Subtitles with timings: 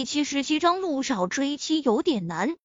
[0.00, 2.56] 第七十七章陆少追妻有点难。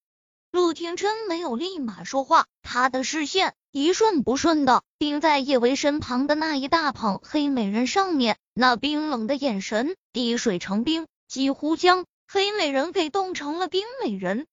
[0.51, 14.47] 陆廷琛没有立马说话，他的视线一瞬不顺的盯在叶维身旁的那一大捧黑美人上面，那冰冷的眼神滴水成冰，几乎将黑美人给冻成了冰美人。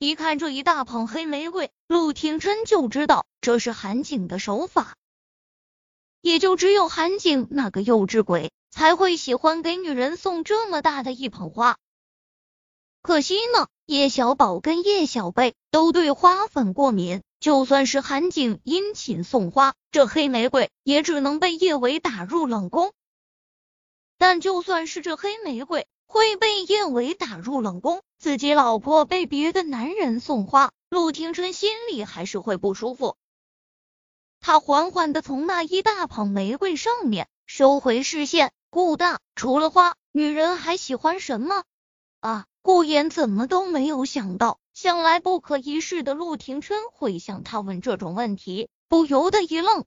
[0.00, 4.96] 一看这一大捧黑玫瑰，陆廷琛就知道这是韩景的手法。
[6.22, 11.76] 也就只有韩景那个幼稚鬼才会喜欢给女人送这么大的一捧花。
[13.02, 22.92] 可惜呢，叶小宝跟叶小贝都对花粉过敏，就算是韩景殷勤送花，这黑玫瑰也只能被叶伟打入冷宫。
[24.18, 33.16] 但就算是这黑玫瑰会被叶伟打入冷宫，自己老婆被别的男人送花，陆廷琛心里还是会不舒服。
[34.40, 41.64] 他缓缓的从那一大捧玫瑰上面收回视线，顾大，除了花，女人还喜欢什么
[42.20, 42.46] 啊？
[42.62, 49.84] 顾言怎么都没有想到，向来不可一世的陆廷琛会向他问这种问题，不由得一愣。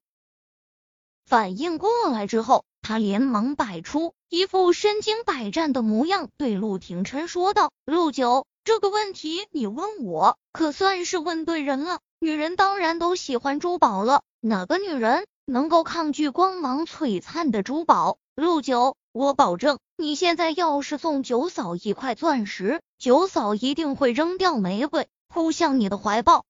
[1.26, 12.02] 反应过来之后，他连忙摆出一副身经百战的模样，对陆廷琛说道：“陆九，这个问题你问我，可算是问对人了。
[12.20, 18.18] 女人当然都喜欢珠宝了。”哪个女人能够抗拒光芒璀璨的珠宝？
[18.36, 26.46] 陆九，我保证，你现在要是送九嫂一块钻石，九嫂一定会扔掉玫瑰，扑向你的怀抱。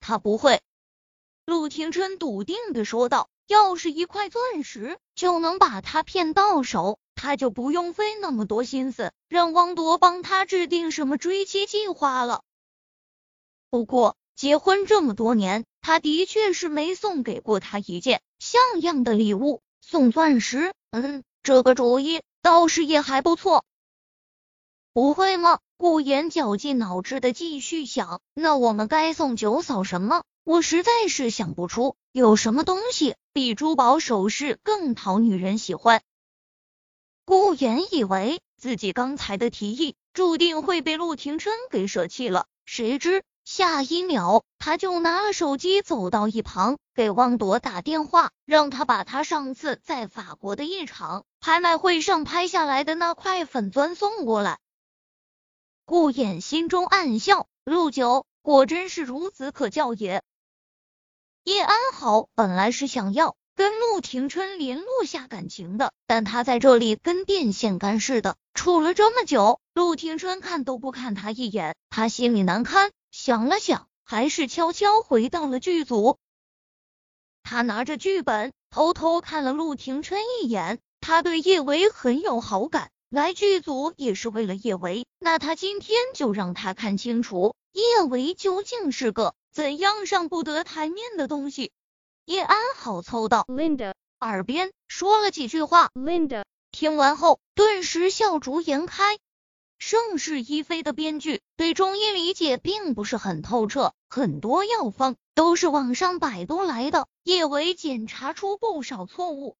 [0.00, 0.62] 她不会。
[1.44, 12.42] 陆廷琛笃定的说道：“要是一块钻石就能把她骗到手，他就不用费那么多心思让汪铎帮他制定什么追妻计划了。
[13.70, 23.64] 不过，结婚这么多年。”他的确是没送给过他一件像样的礼物，送钻石，嗯，这个主意倒是也还不错。
[24.92, 25.60] 不会吗？
[25.76, 30.24] 顾言绞尽脑汁的继续想，那我们该送九嫂什么？
[30.42, 36.02] 我实在是想不出有什么东西比珠宝首饰更讨女人喜欢。
[37.24, 43.22] 顾言以为自己刚才的提议注定会被陆廷琛给舍弃了，谁知。
[43.46, 54.58] 下一秒，他就拿了手机走到一旁，给汪朵打电话，让他把他上次在法国的一场拍卖会上拍下来的那块粉钻送过来。
[55.84, 60.24] 顾衍心中暗笑，陆九果真是孺子可教也。
[61.44, 72.90] 叶安好本来是想要跟陆廷琛联络下感情的，但他在这里跟电线杆似的处了这么久，陆廷琛看都不看他一眼，他心里难堪。
[73.10, 76.18] 想了想，还是悄悄回到了剧组。
[77.42, 80.80] 他拿着剧本，偷偷看了陆廷琛一眼。
[81.00, 85.06] 他对叶维很有好感，来剧组也是为了叶维。
[85.20, 91.70] 那他今天就让他看清楚，叶维究竟是个怎样上不得台面的东西。
[92.24, 96.42] 叶安好凑到 Linda 耳边说了几句话，Linda
[96.72, 99.18] 听完后顿时笑逐颜开。
[99.78, 107.06] 盛世一飞的编剧对中医理解并不是很透彻，很多药方都是网上百度来的。
[107.22, 109.56] 叶维检查出不少错误，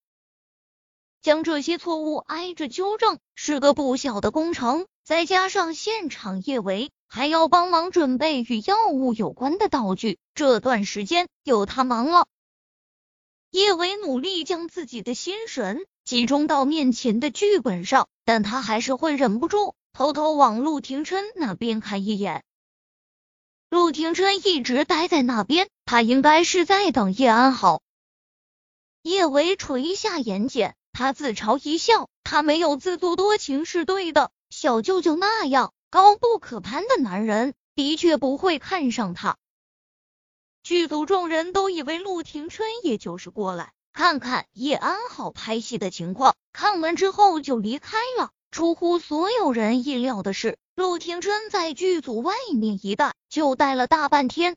[1.21, 4.87] 将这些错误挨着纠正是个不小的工程。
[5.04, 12.27] 再加上现场叶维还要帮忙准备与药物有关的道具，这段时间有他忙了。
[13.50, 19.77] 叶维努力将自己的心神集中到面前的剧本上，但他还是会忍不住。
[19.97, 22.45] 偷偷往陆廷琛那边看一眼，
[23.71, 27.81] 陆廷琛一直待在那边，他应该是在等叶安好。
[29.01, 39.39] 叶维垂下眼睑，他自嘲一笑，他没有自作多情是对的，小舅舅那样高不可攀的男人的确不会看上他。
[40.63, 48.31] 剧组众人都以为陆廷琛也就是过来看看叶安好拍戏的情况，看完之后就离开了。
[48.56, 54.57] 出乎所有人意料的是，陆廷琛在剧组外面一待就待了大半天。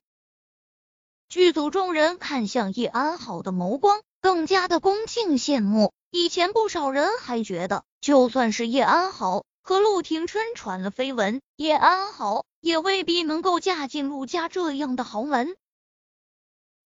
[1.27, 5.91] 剧组众人看向叶安好的眸光更加的恭敬羡慕。
[6.11, 15.57] 以前不少人还觉得，就算是叶安好和陆廷琛传了绯闻，叶安好也未必能够嫁进陆家这样的豪门。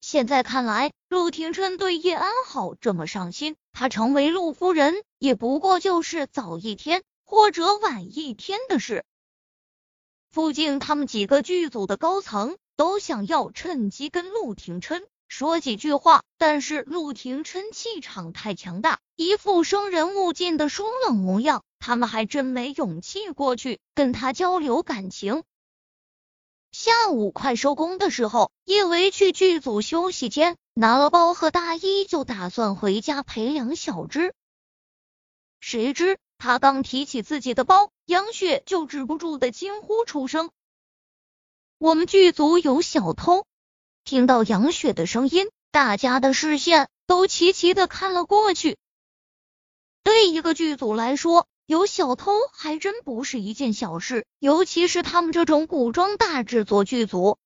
[0.00, 9.04] 现在看来，陆廷琛对叶安好这么上心，他成为陆夫人也不过就是早一天或者晚一天的事。
[10.30, 25.42] 附近他们几个剧组的高层都想要趁机跟陆廷琛说几句话，但是陆廷琛气场太强大，一副生人勿近的疏冷模样，他们还真没勇气过去跟他交流感情。
[26.70, 34.34] 下午快收工的时候，叶维去剧组休息间拿了包和大衣，就打算回家陪梁小芝。
[35.60, 40.50] 谁知他刚提起自己的包，杨雪就止不住的惊呼出声
[41.76, 43.46] ：“我们剧组有小偷！”
[44.04, 48.78] 听到杨雪的声音，大家的视线都齐齐的看了过去。
[50.02, 57.38] 对一个剧组来说，有小偷还真不是一件小事，尤其是他们这种古装大制作剧组。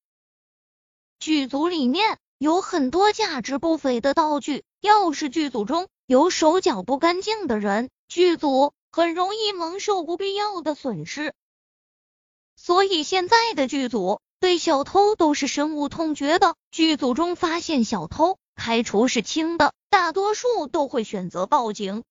[1.18, 11.34] 剧组里面有很多价值不菲的道具，要是剧组中有手脚不干净的人，剧组很容易蒙受不必要的损失。
[12.56, 14.20] 所以现在的剧组。
[14.38, 16.56] 对小偷都是深恶痛绝的。
[16.70, 22.04] 剧组中发现小偷，开除是轻的，大多数都会选择报警。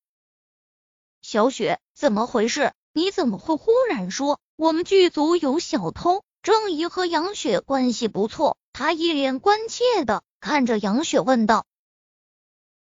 [1.21, 2.74] 小雪，怎么回事？
[2.94, 6.24] 你怎么会忽然说我们剧组有小偷？
[6.42, 11.66] 郑怡和杨雪关系不错，她一脸关切的看着杨雪问道：“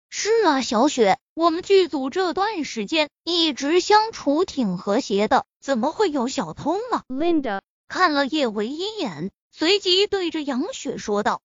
[0.10, 9.30] 是啊，小雪，我们剧组这段时间一直相处挺和谐的，怎么会有小偷呢？”Linda 看了叶维一眼。
[9.52, 11.44] 随即对着杨雪说道：“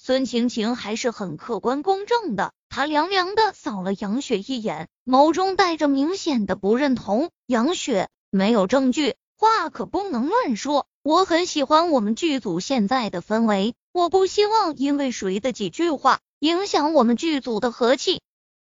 [0.00, 7.30] 孙晴晴还是很客观公正的。”他凉凉的扫了杨雪一眼，眸中带着明显的不认同。
[7.44, 10.86] 杨雪没有证据，话可不能乱说。
[11.02, 18.20] 我很喜欢我们剧组现在的氛围，我不希望因为谁的几句话影响我们剧组的和气。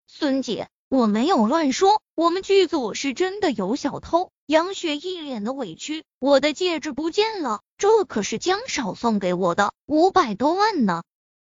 [0.08, 4.32] 孙姐，我没有乱说，我们剧组是真的有小偷。
[4.44, 11.04] 杨雪一脸的委屈，我的戒指不见了，这可是江少送给我的，五百多万呢。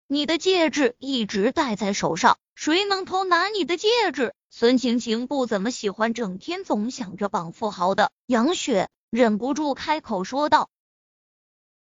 [0.06, 4.34] 你的戒指一直戴在手上，谁能偷拿你的戒指？
[4.50, 10.68] 孙晴晴不怎么喜欢整天总想着绑富豪的杨雪，忍不住开口说道：“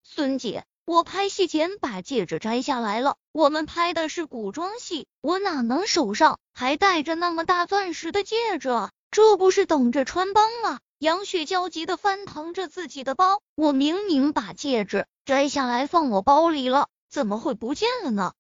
[0.01, 8.91] 孙姐，我拍戏前把戒指摘下来了，我们拍的是古装戏，我哪能手上还戴着那么大钻石的戒指啊？
[9.11, 18.31] 这不是等着穿帮吗？”杨雪焦急的翻腾着自己的包，我明明把戒指摘下来放我包里了，怎么会不见了呢？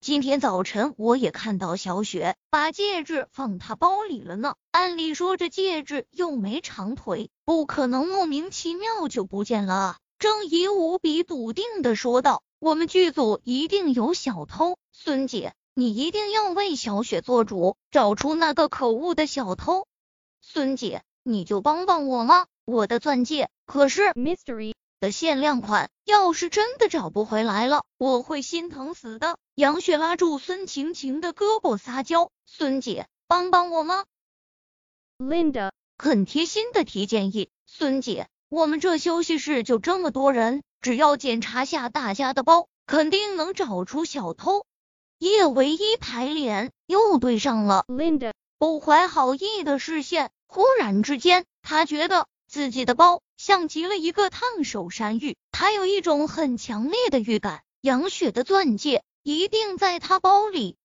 [0.00, 4.54] 今天早晨我也看到小雪把戒指放她包里了呢。
[4.70, 9.98] 按理说这戒指又没长腿，不可能莫名其妙就不见了啊！
[10.18, 19.86] 郑怡无比笃定的说道：“我们剧组一定有小偷，孙姐，你一定要为小雪做主，找出那个可恶的小偷，
[20.40, 22.46] 孙姐。”你就帮帮我吗？
[22.64, 29.38] 我的钻戒可是 mystery 的限量款，要是真的找不回来了，我会心疼死的。
[29.54, 34.04] 杨雪拉住孙晴晴的胳膊撒娇：“孙姐，帮帮我吗
[35.18, 44.64] ？”Linda 很贴心的提建议：“孙姐，我们这休息室就这么多人，只要检查下大家的包，肯定能找出小偷。”
[45.18, 50.30] 叶唯一排脸，又对上了 Linda 不怀好意的视线。
[50.46, 55.38] 忽然之间，他觉得自己的包像极了一个烫手山芋。
[55.50, 60.76] 他有一种很强烈的预感，杨雪的钻戒一定在他包里。